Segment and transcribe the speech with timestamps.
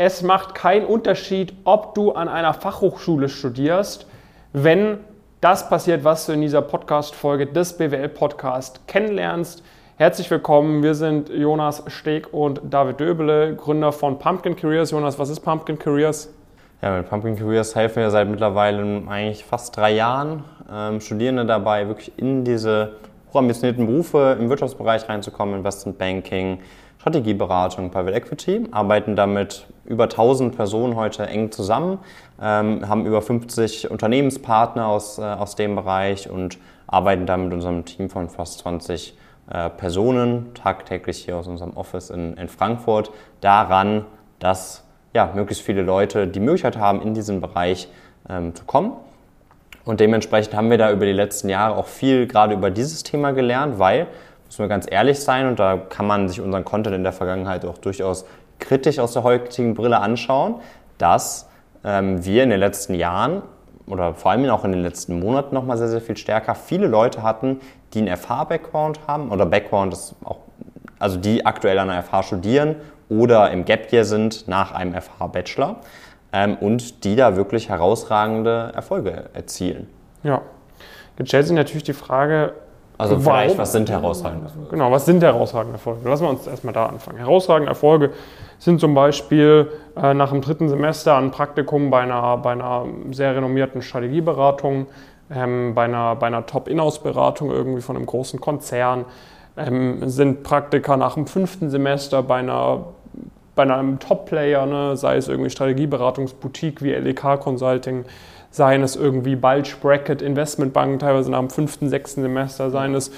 [0.00, 4.06] es macht keinen Unterschied, ob du an einer Fachhochschule studierst,
[4.54, 4.96] wenn
[5.42, 9.62] das passiert, was du in dieser Podcast-Folge des BWL-Podcast kennenlernst.
[9.98, 14.90] Herzlich willkommen, wir sind Jonas Steg und David Döbele, Gründer von Pumpkin Careers.
[14.90, 16.32] Jonas, was ist Pumpkin Careers?
[16.80, 21.88] Ja, mit Pumpkin Careers helfen wir seit mittlerweile eigentlich fast drei Jahren ähm, Studierende dabei,
[21.88, 22.92] wirklich in diese
[23.34, 26.60] hochambitionierten Berufe im Wirtschaftsbereich reinzukommen, Investment Banking,
[27.00, 31.98] Strategieberatung, Private Equity, arbeiten damit über 1000 Personen heute eng zusammen,
[32.40, 37.84] ähm, haben über 50 Unternehmenspartner aus, äh, aus dem Bereich und arbeiten dann mit unserem
[37.84, 39.16] Team von fast 20
[39.50, 44.04] äh, Personen tagtäglich hier aus unserem Office in, in Frankfurt daran,
[44.38, 47.88] dass ja, möglichst viele Leute die Möglichkeit haben, in diesen Bereich
[48.28, 48.92] ähm, zu kommen.
[49.84, 53.32] Und dementsprechend haben wir da über die letzten Jahre auch viel gerade über dieses Thema
[53.32, 54.06] gelernt, weil
[54.50, 57.64] müssen wir ganz ehrlich sein und da kann man sich unseren Content in der Vergangenheit
[57.64, 58.24] auch durchaus
[58.58, 60.56] kritisch aus der heutigen Brille anschauen,
[60.98, 61.48] dass
[61.84, 63.42] ähm, wir in den letzten Jahren
[63.86, 67.22] oder vor allem auch in den letzten Monaten nochmal sehr, sehr viel stärker viele Leute
[67.22, 67.60] hatten,
[67.94, 70.38] die einen FH-Background haben oder Background ist auch,
[70.98, 72.74] also die aktuell an der FH studieren
[73.08, 75.76] oder im Gap Year sind nach einem FH-Bachelor
[76.32, 79.88] ähm, und die da wirklich herausragende Erfolge erzielen.
[80.24, 80.42] Ja,
[81.18, 82.54] jetzt stellt sich natürlich die Frage,
[83.00, 84.70] also vielleicht, was sind herausragende Erfolge?
[84.70, 86.08] Genau, was sind herausragende Erfolge?
[86.08, 87.18] Lassen wir uns erstmal da anfangen.
[87.18, 88.10] Herausragende Erfolge
[88.58, 93.34] sind zum Beispiel äh, nach dem dritten Semester ein Praktikum bei einer, bei einer sehr
[93.34, 94.86] renommierten Strategieberatung,
[95.30, 99.04] ähm, bei einer, bei einer Top-Inhouse-Beratung irgendwie von einem großen Konzern,
[99.56, 102.84] ähm, sind Praktika nach dem fünften Semester bei einer
[103.56, 108.04] bei einem Top-Player, ne, sei es irgendwie Strategieberatungsboutique wie LEK Consulting,
[108.50, 113.10] seien es irgendwie Bulge Bracket Investmentbanken, teilweise nach dem fünften, sechsten Semester, seien es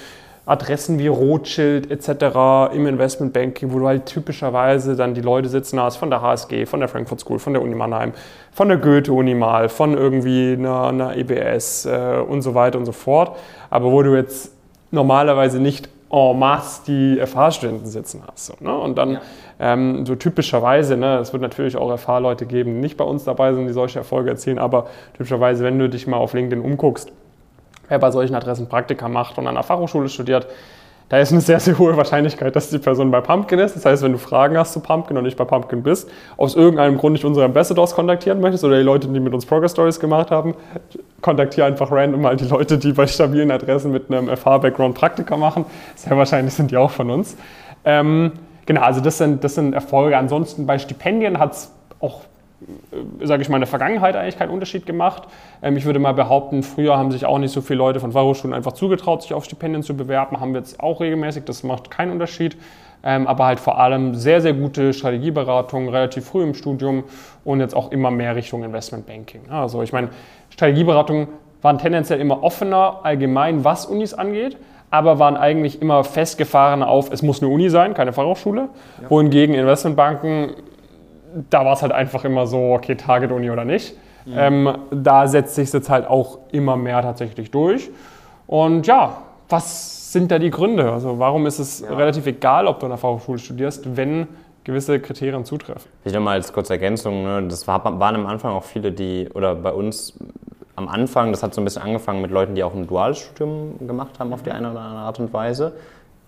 [0.45, 2.73] Adressen wie Rothschild etc.
[2.73, 6.81] im Investmentbanking, wo du halt typischerweise dann die Leute sitzen hast von der HSG, von
[6.81, 8.11] der Frankfurt School, von der Uni Mannheim,
[8.51, 12.91] von der Goethe-Uni mal, von irgendwie einer, einer EBS äh, und so weiter und so
[12.91, 13.37] fort.
[13.69, 14.51] Aber wo du jetzt
[14.91, 18.45] normalerweise nicht en masse die FH-Studenten sitzen hast.
[18.45, 18.73] So, ne?
[18.73, 19.21] Und dann ja.
[19.59, 23.53] ähm, so typischerweise, ne, es wird natürlich auch FH-Leute geben, die nicht bei uns dabei
[23.53, 27.11] sind, die solche Erfolge erzielen, aber typischerweise, wenn du dich mal auf LinkedIn umguckst,
[27.89, 30.45] wer bei solchen Adressen Praktika macht und an einer Fachhochschule studiert,
[31.13, 33.75] da ist eine sehr, sehr hohe Wahrscheinlichkeit, dass die Person bei Pumpkin ist.
[33.75, 36.97] Das heißt, wenn du Fragen hast zu Pumpkin und nicht bei Pumpkin bist, aus irgendeinem
[36.97, 40.31] Grund nicht unsere Ambassadors kontaktieren möchtest oder die Leute, die mit uns Progress Stories gemacht
[40.31, 40.55] haben,
[41.21, 45.65] kontaktiere einfach random mal die Leute, die bei stabilen Adressen mit einem FH-Background Praktika machen.
[45.93, 47.37] Sehr wahrscheinlich sind die auch von uns.
[47.85, 48.31] Ähm,
[48.65, 50.17] genau, also das sind, das sind Erfolge.
[50.17, 52.21] Ansonsten bei Stipendien hat es auch
[53.21, 55.23] sage ich mal, in der Vergangenheit eigentlich keinen Unterschied gemacht.
[55.61, 58.53] Ähm, ich würde mal behaupten, früher haben sich auch nicht so viele Leute von Fachhochschulen
[58.53, 60.39] einfach zugetraut, sich auf Stipendien zu bewerben.
[60.39, 62.57] Haben wir jetzt auch regelmäßig, das macht keinen Unterschied.
[63.05, 67.03] Ähm, aber halt vor allem sehr, sehr gute Strategieberatung, relativ früh im Studium
[67.43, 69.49] und jetzt auch immer mehr Richtung Investmentbanking.
[69.49, 70.09] Also ich meine,
[70.51, 71.27] Strategieberatungen
[71.61, 74.57] waren tendenziell immer offener allgemein, was Unis angeht
[74.93, 78.69] aber waren eigentlich immer festgefahren auf, es muss eine Uni sein, keine Fachhochschule.
[79.01, 79.09] Ja.
[79.09, 80.51] Wohingegen Investmentbanken
[81.49, 83.95] da war es halt einfach immer so, okay, Target-Uni oder nicht.
[84.25, 84.33] Mhm.
[84.37, 87.89] Ähm, da setzt sich jetzt halt auch immer mehr tatsächlich durch.
[88.47, 89.17] Und ja,
[89.49, 90.91] was sind da die Gründe?
[90.91, 91.93] Also warum ist es ja.
[91.93, 94.27] relativ egal, ob du an der Fachhochschule studierst, wenn
[94.63, 95.89] gewisse Kriterien zutreffen?
[96.05, 99.55] Ich nochmal als kurze Ergänzung, ne, das war, waren am Anfang auch viele, die, oder
[99.55, 100.13] bei uns
[100.75, 103.87] am Anfang, das hat so ein bisschen angefangen mit Leuten, die auch ein duales Studium
[103.87, 105.73] gemacht haben auf die eine oder andere Art und Weise,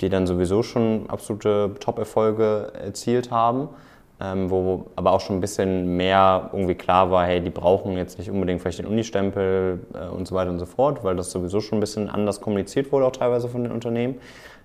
[0.02, 3.70] die dann sowieso schon absolute Top-Erfolge erzielt haben
[4.22, 8.18] ähm, wo aber auch schon ein bisschen mehr irgendwie klar war, hey, die brauchen jetzt
[8.18, 11.60] nicht unbedingt vielleicht den Unistempel äh, und so weiter und so fort, weil das sowieso
[11.60, 14.16] schon ein bisschen anders kommuniziert wurde, auch teilweise von den Unternehmen.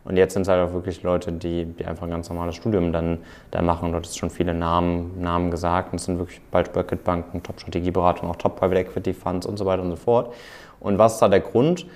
[0.05, 2.93] Und jetzt sind es halt auch wirklich Leute, die, die einfach ein ganz normales Studium
[2.93, 3.19] dann
[3.51, 3.93] da machen.
[3.93, 5.93] Dort ist schon viele Namen, Namen gesagt.
[5.93, 9.83] Und es sind wirklich bald Bracket Banken, Top-Strategieberatung, auch Top-Private Equity Funds und so weiter
[9.83, 10.33] und so fort.
[10.81, 11.87] Und was ist da der Grund?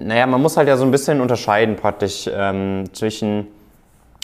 [0.00, 3.46] Naja, man muss halt ja so ein bisschen unterscheiden praktisch ähm, zwischen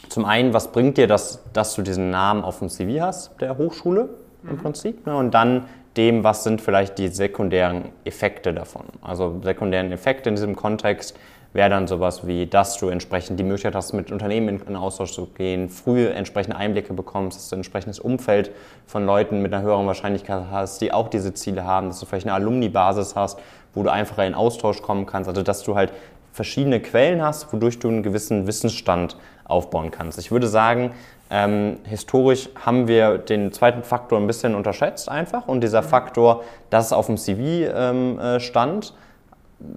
[0.09, 3.59] zum einen, was bringt dir das, dass du diesen Namen auf dem CV hast, der
[3.59, 4.09] Hochschule
[4.45, 4.59] im mhm.
[4.59, 5.07] Prinzip?
[5.07, 5.17] Ne?
[5.17, 5.67] Und dann
[5.97, 8.85] dem, was sind vielleicht die sekundären Effekte davon.
[9.03, 11.19] Also sekundären Effekte in diesem Kontext
[11.53, 15.13] wäre dann sowas wie, dass du entsprechend die Möglichkeit hast, mit Unternehmen in, in Austausch
[15.13, 18.51] zu gehen, früh entsprechende Einblicke bekommst, dass du ein entsprechendes Umfeld
[18.87, 22.27] von Leuten mit einer höheren Wahrscheinlichkeit hast, die auch diese Ziele haben, dass du vielleicht
[22.27, 23.41] eine Alumni-Basis hast,
[23.75, 25.93] wo du einfacher in Austausch kommen kannst, also dass du halt
[26.33, 30.19] verschiedene Quellen hast, wodurch du einen gewissen Wissensstand aufbauen kannst.
[30.19, 30.93] Ich würde sagen,
[31.31, 36.87] ähm, historisch haben wir den zweiten Faktor ein bisschen unterschätzt einfach und dieser Faktor, dass
[36.87, 38.95] es auf dem CV ähm, äh, stand,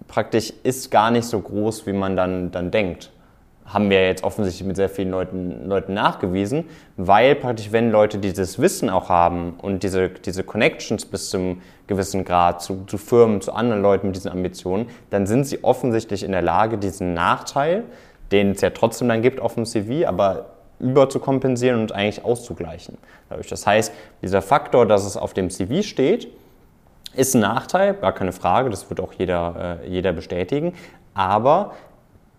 [0.07, 3.11] praktisch ist gar nicht so groß, wie man dann, dann denkt.
[3.73, 6.65] Haben wir jetzt offensichtlich mit sehr vielen Leuten, Leuten nachgewiesen,
[6.97, 12.25] weil praktisch, wenn Leute dieses Wissen auch haben und diese, diese Connections bis zum gewissen
[12.25, 16.31] Grad zu, zu Firmen, zu anderen Leuten mit diesen Ambitionen, dann sind sie offensichtlich in
[16.31, 17.83] der Lage, diesen Nachteil,
[18.31, 20.47] den es ja trotzdem dann gibt auf dem CV, aber
[20.79, 22.97] überzukompensieren und eigentlich auszugleichen.
[23.29, 26.27] Das heißt, dieser Faktor, dass es auf dem CV steht,
[27.13, 30.73] ist ein Nachteil, gar keine Frage, das wird auch jeder, äh, jeder bestätigen,
[31.13, 31.73] aber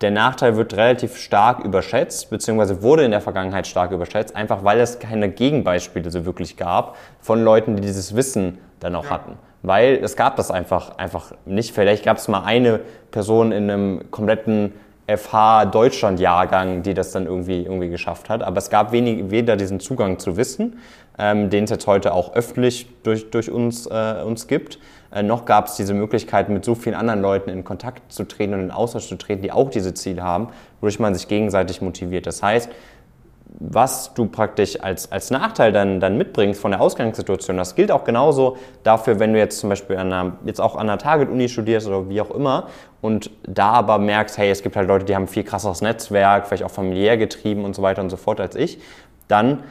[0.03, 4.81] der Nachteil wird relativ stark überschätzt, beziehungsweise wurde in der Vergangenheit stark überschätzt, einfach weil
[4.81, 9.11] es keine Gegenbeispiele so wirklich gab von Leuten, die dieses Wissen dann auch ja.
[9.11, 9.39] hatten.
[9.63, 11.73] Weil es gab das einfach, einfach nicht.
[11.73, 12.81] Vielleicht gab es mal eine
[13.13, 14.73] Person in einem kompletten
[15.07, 18.43] FH Deutschland-Jahrgang, die das dann irgendwie, irgendwie geschafft hat.
[18.43, 20.79] Aber es gab wenig, weder diesen Zugang zu Wissen,
[21.19, 24.79] ähm, den es jetzt heute auch öffentlich durch, durch uns, äh, uns gibt,
[25.13, 28.55] äh, noch gab es diese Möglichkeit, mit so vielen anderen Leuten in Kontakt zu treten
[28.55, 30.49] und in Austausch zu treten, die auch diese Ziele haben,
[30.81, 32.27] wodurch man sich gegenseitig motiviert.
[32.27, 32.71] Das heißt,
[33.59, 38.05] was du praktisch als, als Nachteil dann, dann mitbringst von der Ausgangssituation, das gilt auch
[38.05, 41.87] genauso dafür, wenn du jetzt zum Beispiel an einer, jetzt auch an einer Target-Uni studierst
[41.87, 42.69] oder wie auch immer
[43.01, 46.65] und da aber merkst, hey, es gibt halt Leute, die haben viel krasseres Netzwerk, vielleicht
[46.65, 48.79] auch familiär getrieben und so weiter und so fort als ich,
[49.29, 49.63] dann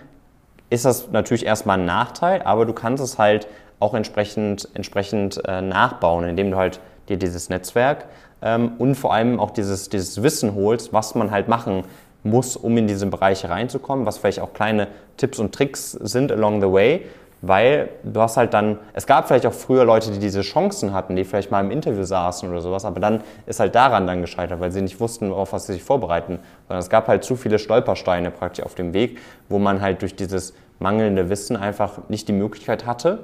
[0.70, 3.48] ist das natürlich erstmal ein Nachteil, aber du kannst es halt
[3.80, 6.80] auch entsprechend, entsprechend äh, nachbauen, indem du halt
[7.10, 8.06] dir dieses Netzwerk
[8.42, 11.84] ähm, und vor allem auch dieses, dieses Wissen holst, was man halt machen
[12.24, 14.88] muss, um in diese Bereiche reinzukommen, was vielleicht auch kleine
[15.18, 17.06] Tipps und Tricks sind along the way,
[17.42, 21.16] weil du hast halt dann, es gab vielleicht auch früher Leute, die diese Chancen hatten,
[21.16, 24.60] die vielleicht mal im Interview saßen oder sowas, aber dann ist halt daran dann gescheitert,
[24.60, 27.58] weil sie nicht wussten, auf was sie sich vorbereiten, sondern es gab halt zu viele
[27.58, 29.18] Stolpersteine praktisch auf dem Weg,
[29.50, 33.24] wo man halt durch dieses mangelnde Wissen einfach nicht die Möglichkeit hatte,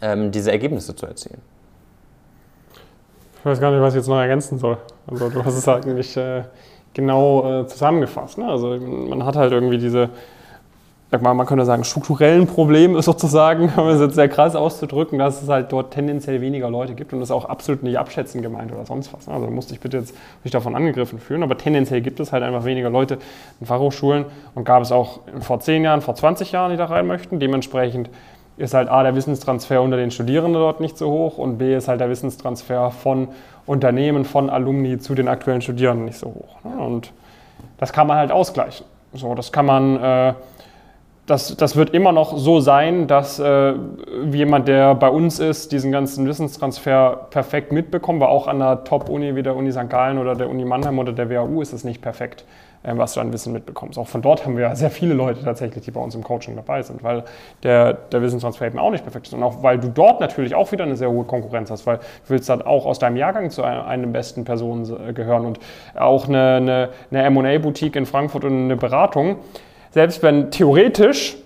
[0.00, 1.40] ähm, diese Ergebnisse zu erzielen.
[3.38, 4.78] Ich weiß gar nicht, was ich jetzt noch ergänzen soll.
[5.06, 6.44] Also du hast es halt eigentlich äh,
[6.94, 8.38] genau äh, zusammengefasst.
[8.38, 8.46] Ne?
[8.46, 10.10] Also man hat halt irgendwie diese,
[11.10, 15.72] man könnte sagen, strukturellen Probleme sozusagen, um es jetzt sehr krass auszudrücken, dass es halt
[15.72, 19.26] dort tendenziell weniger Leute gibt und das auch absolut nicht abschätzend gemeint oder sonst was.
[19.26, 19.34] Ne?
[19.34, 22.64] Also musste ich bitte jetzt nicht davon angegriffen fühlen, aber tendenziell gibt es halt einfach
[22.64, 23.18] weniger Leute
[23.60, 27.06] in Fachhochschulen und gab es auch vor 10 Jahren, vor 20 Jahren, die da rein
[27.06, 27.40] möchten.
[27.40, 28.10] Dementsprechend
[28.56, 31.88] ist halt A, der Wissenstransfer unter den Studierenden dort nicht so hoch und B, ist
[31.88, 33.28] halt der Wissenstransfer von
[33.66, 36.64] Unternehmen, von Alumni zu den aktuellen Studierenden nicht so hoch.
[36.64, 36.82] Ne?
[36.82, 37.12] Und
[37.78, 38.86] das kann man halt ausgleichen.
[39.14, 40.34] So, das kann man, äh,
[41.26, 43.74] das, das wird immer noch so sein, dass äh,
[44.32, 49.36] jemand, der bei uns ist, diesen ganzen Wissenstransfer perfekt mitbekommt, weil auch an der Top-Uni
[49.36, 49.88] wie der Uni St.
[49.88, 52.44] Gallen oder der Uni Mannheim oder der WHU ist es nicht perfekt.
[52.84, 53.96] Ähm, was du an Wissen mitbekommst.
[53.96, 56.56] Auch von dort haben wir ja sehr viele Leute tatsächlich, die bei uns im Coaching
[56.56, 57.22] dabei sind, weil
[57.62, 59.34] der, der Wissenstransfer eben auch nicht perfekt ist.
[59.34, 62.02] Und auch weil du dort natürlich auch wieder eine sehr hohe Konkurrenz hast, weil du
[62.26, 65.60] willst dann auch aus deinem Jahrgang zu einem besten Personen äh, gehören und
[65.94, 69.36] auch eine, eine, eine M&A-Boutique in Frankfurt und eine Beratung.
[69.92, 71.36] Selbst wenn theoretisch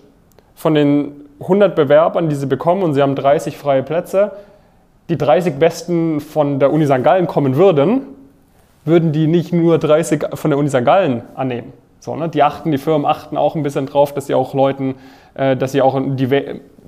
[0.55, 4.31] von den 100 Bewerbern, die sie bekommen und sie haben 30 freie Plätze,
[5.09, 7.03] die 30 Besten von der Uni St.
[7.03, 8.16] Gallen kommen würden,
[8.87, 10.83] würden die nicht nur 30 von der Uni St.
[10.83, 11.73] Gallen annehmen.
[11.99, 12.29] So, ne?
[12.29, 14.95] Die achten, die Firmen achten auch ein bisschen drauf, dass sie auch Leuten,
[15.33, 15.99] äh, dass sie auch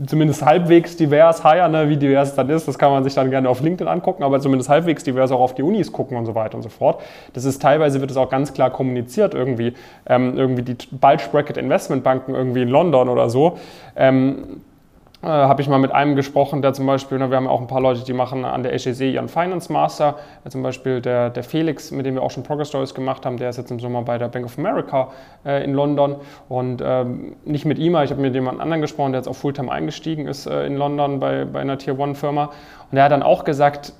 [0.05, 1.89] zumindest halbwegs divers heiern, ne?
[1.89, 4.39] wie divers es dann ist, das kann man sich dann gerne auf LinkedIn angucken, aber
[4.39, 7.01] zumindest halbwegs divers auch auf die Unis gucken und so weiter und so fort.
[7.33, 9.73] Das ist teilweise wird es auch ganz klar kommuniziert irgendwie,
[10.05, 13.57] ähm, irgendwie die Bulge Bracket Investmentbanken irgendwie in London oder so.
[13.95, 14.61] Ähm,
[15.21, 17.67] äh, habe ich mal mit einem gesprochen, der zum Beispiel, ne, wir haben auch ein
[17.67, 20.15] paar Leute, die machen an der HEC ihren Finance Master,
[20.45, 23.35] äh, zum Beispiel der, der Felix, mit dem wir auch schon Progress Stories gemacht haben,
[23.35, 25.09] der ist jetzt im Sommer bei der Bank of America
[25.45, 26.15] äh, in London.
[26.47, 29.69] Und ähm, nicht mit ihm, ich habe mit jemand anderen gesprochen, der jetzt auch Fulltime
[29.69, 32.45] eingestiegen ist äh, in London bei, bei einer Tier One Firma.
[32.89, 33.91] Und der hat dann auch gesagt,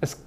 [0.00, 0.24] es,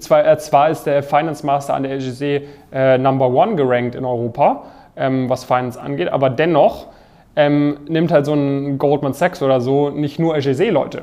[0.00, 4.64] zwar, zwar ist der Finance Master an der HEC äh, Number One gerankt in Europa,
[4.94, 6.88] ähm, was Finance angeht, aber dennoch
[7.36, 11.02] ähm, nimmt halt so ein Goldman Sachs oder so nicht nur HEC-Leute,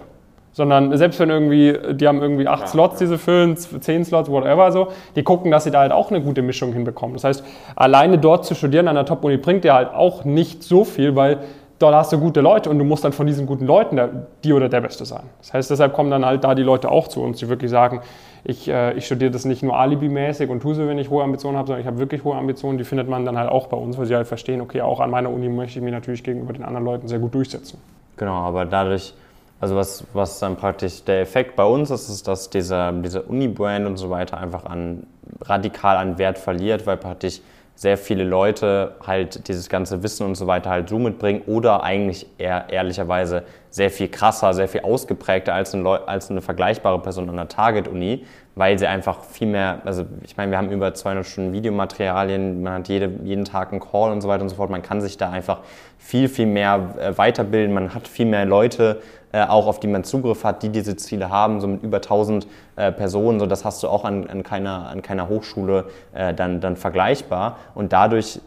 [0.52, 3.06] sondern selbst wenn irgendwie, die haben irgendwie acht ja, Slots, ja.
[3.06, 6.42] diese füllen, zehn Slots, whatever so, die gucken, dass sie da halt auch eine gute
[6.42, 7.14] Mischung hinbekommen.
[7.14, 10.84] Das heißt, alleine dort zu studieren an der Top-Uni bringt dir halt auch nicht so
[10.84, 11.40] viel, weil
[11.84, 14.10] dort hast du gute Leute und du musst dann von diesen guten Leuten der,
[14.44, 15.24] die oder der Beste sein.
[15.40, 18.02] Das heißt, deshalb kommen dann halt da die Leute auch zu uns, die wirklich sagen,
[18.46, 21.58] ich, äh, ich studiere das nicht nur alibimäßig und tue so, wenn ich hohe Ambitionen
[21.58, 22.78] habe, sondern ich habe wirklich hohe Ambitionen.
[22.78, 25.12] Die findet man dann halt auch bei uns, weil sie halt verstehen, okay, auch an
[25.12, 27.80] meiner Uni möchte ich mich natürlich gegenüber den anderen Leuten sehr gut durchsetzen.
[28.18, 29.14] Genau, aber dadurch,
[29.60, 33.86] also was, was dann praktisch der Effekt bei uns ist, ist, dass dieser, dieser Uni-Brand
[33.86, 35.06] und so weiter einfach an,
[35.42, 37.42] radikal an Wert verliert, weil praktisch
[37.76, 42.28] sehr viele Leute halt dieses ganze Wissen und so weiter halt so mitbringen oder eigentlich
[42.38, 47.36] eher ehrlicherweise sehr viel krasser, sehr viel ausgeprägter als eine, als eine vergleichbare Person an
[47.36, 48.24] der Target-Uni,
[48.56, 52.74] weil sie einfach viel mehr, also ich meine, wir haben über 200 Stunden Videomaterialien, man
[52.74, 54.70] hat jede, jeden Tag einen Call und so weiter und so fort.
[54.70, 55.62] Man kann sich da einfach
[55.98, 57.74] viel, viel mehr äh, weiterbilden.
[57.74, 59.02] Man hat viel mehr Leute,
[59.34, 62.48] äh, auch auf die man Zugriff hat, die diese Ziele haben, so mit über 1000
[62.76, 63.40] äh, Personen.
[63.40, 67.58] So, das hast du auch an, an, keiner, an keiner Hochschule äh, dann, dann vergleichbar.
[67.74, 68.40] Und dadurch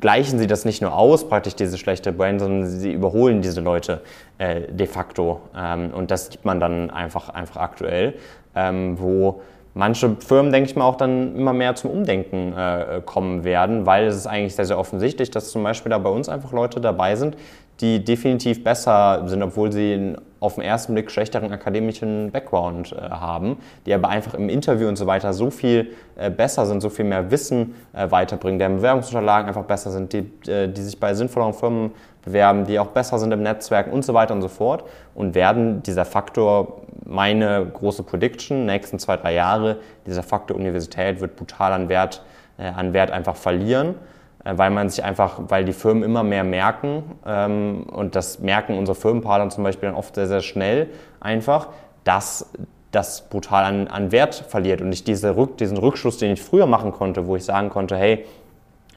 [0.00, 4.02] gleichen sie das nicht nur aus, praktisch diese schlechte Brand, sondern sie überholen diese Leute
[4.38, 5.40] äh, de facto.
[5.56, 8.14] Ähm, und das sieht man dann einfach, einfach aktuell,
[8.54, 9.42] ähm, wo
[9.74, 14.06] manche Firmen, denke ich mal, auch dann immer mehr zum Umdenken äh, kommen werden, weil
[14.06, 17.16] es ist eigentlich sehr, sehr offensichtlich, dass zum Beispiel da bei uns einfach Leute dabei
[17.16, 17.36] sind,
[17.82, 23.10] die definitiv besser sind, obwohl sie einen auf den ersten Blick schlechteren akademischen Background äh,
[23.10, 26.90] haben, die aber einfach im Interview und so weiter so viel äh, besser sind, so
[26.90, 31.14] viel mehr Wissen äh, weiterbringen, deren Bewerbungsunterlagen einfach besser sind, die, äh, die sich bei
[31.14, 31.92] sinnvolleren Firmen
[32.24, 34.84] bewerben, die auch besser sind im Netzwerk und so weiter und so fort
[35.14, 41.36] und werden dieser Faktor, meine große Prediction, nächsten zwei, drei Jahre, dieser Faktor Universität wird
[41.36, 42.24] brutal an Wert,
[42.58, 43.94] äh, an Wert einfach verlieren
[44.44, 48.94] weil man sich einfach, weil die Firmen immer mehr merken ähm, und das merken unsere
[48.96, 50.88] Firmenpartner zum Beispiel dann oft sehr, sehr schnell
[51.20, 51.68] einfach,
[52.04, 52.50] dass
[52.90, 56.66] das brutal an, an Wert verliert und ich diese Rück, diesen Rückschluss, den ich früher
[56.66, 58.26] machen konnte, wo ich sagen konnte, hey,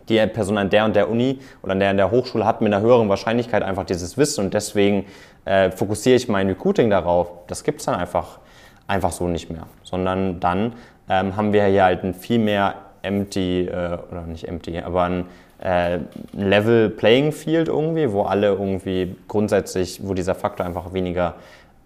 [0.09, 2.73] die Person an der und der Uni oder an der und der Hochschule hat mit
[2.73, 5.05] einer höheren Wahrscheinlichkeit einfach dieses Wissen und deswegen
[5.45, 7.29] äh, fokussiere ich mein Recruiting darauf.
[7.47, 8.39] Das gibt es dann einfach,
[8.87, 10.73] einfach so nicht mehr, sondern dann
[11.09, 12.75] ähm, haben wir hier halt ein viel mehr
[13.05, 15.25] empty, äh, oder nicht empty, aber ein
[15.63, 15.99] äh,
[16.33, 21.35] Level Playing Field irgendwie, wo alle irgendwie grundsätzlich, wo dieser Faktor einfach weniger,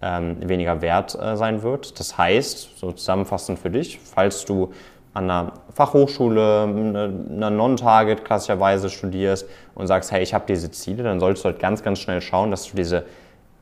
[0.02, 1.98] ähm, weniger wert äh, sein wird.
[2.00, 4.72] Das heißt, so zusammenfassend für dich, falls du
[5.12, 11.18] an einer Fachhochschule, einer Non-Target klassischerweise studierst und sagst, hey, ich habe diese Ziele, dann
[11.18, 13.04] solltest du halt ganz, ganz schnell schauen, dass du diese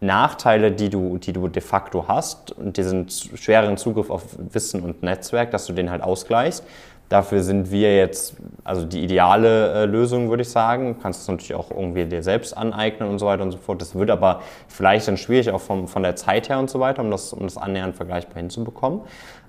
[0.00, 4.22] Nachteile, die du, die du de facto hast und diesen schweren Zugriff auf
[4.52, 6.64] Wissen und Netzwerk, dass du den halt ausgleichst
[7.08, 10.94] Dafür sind wir jetzt, also die ideale äh, Lösung, würde ich sagen.
[10.94, 13.80] Du kannst es natürlich auch irgendwie dir selbst aneignen und so weiter und so fort.
[13.80, 17.02] Das wird aber vielleicht dann schwierig, auch vom, von der Zeit her und so weiter,
[17.02, 19.00] um das, um das annähernd vergleichbar hinzubekommen.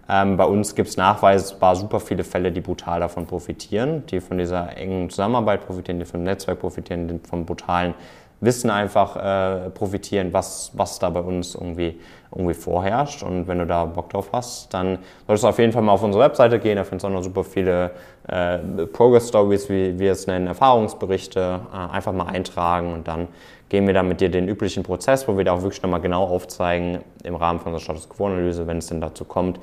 [0.08, 4.38] Ähm, bei uns gibt es nachweisbar super viele Fälle, die brutal davon profitieren, die von
[4.38, 7.94] dieser engen Zusammenarbeit profitieren, die vom Netzwerk profitieren, die vom brutalen
[8.42, 12.00] Wissen einfach äh, profitieren, was, was da bei uns irgendwie,
[12.32, 13.22] irgendwie vorherrscht.
[13.24, 16.04] Und wenn du da Bock drauf hast, dann solltest du auf jeden Fall mal auf
[16.04, 16.78] unsere Webseite gehen.
[16.78, 17.92] Da findest du auch noch super viele
[18.28, 18.58] äh,
[18.94, 23.28] Progress Stories, wie wir es nennen, Erfahrungsberichte, äh, einfach mal eintragen und dann
[23.70, 26.26] gehen wir dann mit dir den üblichen Prozess, wo wir da auch wirklich nochmal genau
[26.26, 29.60] aufzeigen, im Rahmen von unserer Status Quo-Analyse, wenn es denn dazu kommt,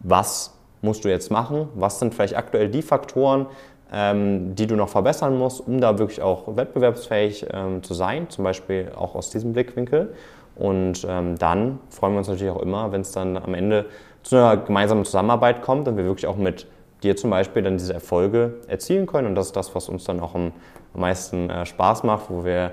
[0.00, 3.46] was musst du jetzt machen, was sind vielleicht aktuell die Faktoren,
[3.92, 8.90] die du noch verbessern musst, um da wirklich auch wettbewerbsfähig ähm, zu sein, zum Beispiel
[8.96, 10.12] auch aus diesem Blickwinkel.
[10.56, 13.86] Und ähm, dann freuen wir uns natürlich auch immer, wenn es dann am Ende
[14.22, 16.66] zu einer gemeinsamen Zusammenarbeit kommt und wir wirklich auch mit
[17.02, 19.28] dir zum Beispiel dann diese Erfolge erzielen können.
[19.28, 20.52] Und das ist das, was uns dann auch am,
[20.94, 22.72] am meisten äh, Spaß macht, wo wir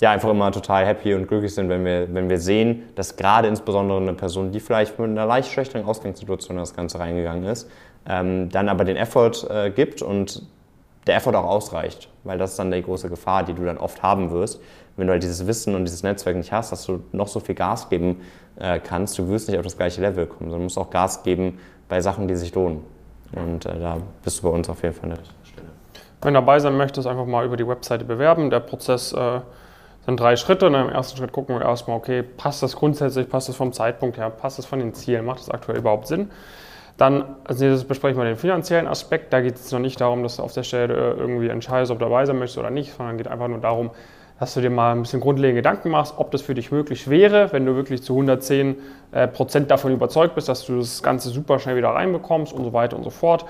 [0.00, 3.48] ja einfach immer total happy und glücklich sind, wenn wir, wenn wir sehen, dass gerade
[3.48, 7.70] insbesondere eine Person, die vielleicht mit einer leicht schlechteren Ausgangssituation in das Ganze reingegangen ist,
[8.08, 10.42] ähm, dann aber den Effort äh, gibt und
[11.06, 14.02] der Effort auch ausreicht, weil das ist dann die große Gefahr, die du dann oft
[14.02, 14.60] haben wirst,
[14.96, 17.54] wenn du halt dieses Wissen und dieses Netzwerk nicht hast, dass du noch so viel
[17.54, 18.20] Gas geben
[18.58, 21.58] äh, kannst, du wirst nicht auf das gleiche Level kommen, sondern musst auch Gas geben
[21.88, 22.82] bei Sachen, die sich lohnen.
[23.32, 25.34] Und äh, da bist du bei uns auf jeden Fall nicht.
[26.22, 28.50] Wenn du dabei sein möchtest, einfach mal über die Webseite bewerben.
[28.50, 29.40] Der Prozess äh,
[30.06, 30.66] sind drei Schritte.
[30.66, 34.16] Und Im ersten Schritt gucken wir erstmal, okay, passt das grundsätzlich, passt das vom Zeitpunkt
[34.16, 36.30] her, passt das von den Zielen, macht das aktuell überhaupt Sinn?
[36.96, 39.32] Dann als nächstes besprechen wir den finanziellen Aspekt.
[39.32, 41.98] Da geht es noch nicht darum, dass du auf der Stelle äh, irgendwie entscheidest, ob
[41.98, 43.90] du dabei sein möchtest oder nicht, sondern geht einfach nur darum,
[44.38, 47.52] dass du dir mal ein bisschen grundlegende Gedanken machst, ob das für dich möglich wäre,
[47.52, 48.76] wenn du wirklich zu 110
[49.12, 52.72] äh, Prozent davon überzeugt bist, dass du das Ganze super schnell wieder reinbekommst und so
[52.72, 53.44] weiter und so fort.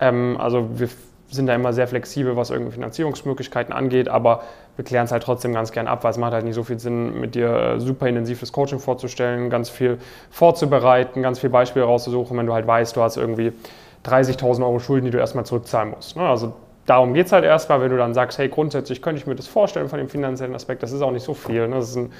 [0.00, 0.88] Ähm, also wir
[1.30, 4.42] sind da immer sehr flexibel, was irgendwie Finanzierungsmöglichkeiten angeht, aber
[4.76, 6.78] wir klären es halt trotzdem ganz gern ab, weil es macht halt nicht so viel
[6.78, 9.98] Sinn, mit dir äh, super intensives Coaching vorzustellen, ganz viel
[10.30, 13.52] vorzubereiten, ganz viele Beispiele rauszusuchen, wenn du halt weißt, du hast irgendwie
[14.06, 16.16] 30.000 Euro Schulden, die du erstmal zurückzahlen musst.
[16.16, 16.22] Ne?
[16.22, 16.54] Also
[16.86, 19.46] darum geht es halt erstmal, wenn du dann sagst, hey, grundsätzlich könnte ich mir das
[19.46, 21.68] vorstellen von dem finanziellen Aspekt, das ist auch nicht so viel.
[21.68, 21.76] Ne?
[21.76, 22.12] Das ist ein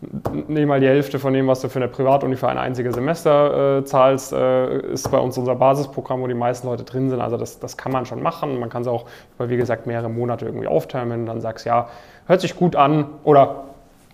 [0.00, 3.78] nicht mal die Hälfte von dem, was du für eine Privatuni für ein einziges Semester
[3.78, 7.20] äh, zahlst, äh, ist bei uns unser Basisprogramm, wo die meisten Leute drin sind.
[7.20, 8.60] Also das, das kann man schon machen.
[8.60, 11.88] Man kann es auch über, wie gesagt, mehrere Monate irgendwie aufteilen, du dann sagst, ja,
[12.26, 13.65] hört sich gut an oder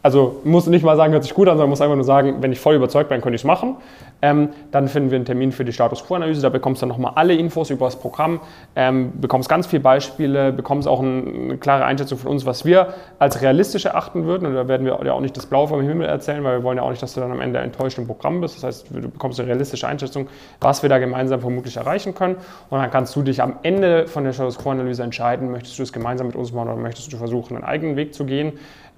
[0.02, 2.50] also muss nicht mal sagen, hört sich gut an, sondern muss einfach nur sagen, wenn
[2.50, 3.76] ich voll überzeugt bin, könnte ich es machen.
[4.20, 6.42] Ähm, dann finden wir einen Termin für die Status Quo-Analyse.
[6.42, 8.40] Da bekommst du dann nochmal alle Infos über das Programm,
[8.74, 12.94] ähm, bekommst ganz viele Beispiele, bekommst auch ein, eine klare Einschätzung von uns, was wir
[13.18, 14.46] als realistisch erachten würden.
[14.46, 16.78] Und da werden wir ja auch nicht das Blaue vom Himmel erzählen, weil wir wollen
[16.78, 18.56] ja auch nicht, dass du dann am Ende enttäuscht im Programm bist.
[18.56, 20.28] Das heißt, du bekommst eine realistische Einschätzung,
[20.60, 22.36] was wir da gemeinsam vermutlich erreichen können.
[22.70, 25.92] Und dann kannst du dich am Ende von der Status Quo-Analyse entscheiden, möchtest du es
[25.92, 28.52] gemeinsam mit uns machen oder möchtest du versuchen, einen eigenen Weg zu gehen.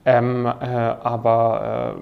[0.05, 2.01] Ähm, äh, aber äh,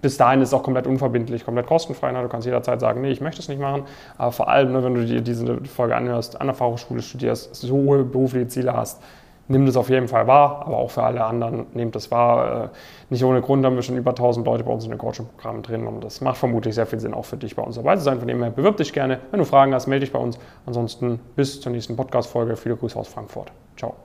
[0.00, 2.12] bis dahin ist es auch komplett unverbindlich, komplett kostenfrei.
[2.12, 2.22] Ne?
[2.22, 3.82] Du kannst jederzeit sagen, nee, ich möchte es nicht machen.
[4.16, 7.74] Aber vor allem, ne, wenn du dir diese Folge anhörst, an der Fachhochschule studierst, so
[7.74, 9.02] hohe berufliche Ziele hast,
[9.48, 10.62] nimm das auf jeden Fall wahr.
[10.66, 12.64] Aber auch für alle anderen, nehmt das wahr.
[12.64, 12.68] Äh,
[13.10, 15.86] nicht ohne Grund haben wir schon über 1000 Leute bei uns in den Coaching-Programmen drin.
[15.86, 18.18] Und das macht vermutlich sehr viel Sinn, auch für dich bei uns dabei zu sein.
[18.18, 19.18] Von dem her, bewirb dich gerne.
[19.30, 20.38] Wenn du Fragen hast, melde dich bei uns.
[20.66, 22.56] Ansonsten bis zur nächsten Podcast-Folge.
[22.56, 23.52] Viele Grüße aus Frankfurt.
[23.76, 24.03] Ciao.